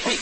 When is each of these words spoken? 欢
欢 0.00 0.16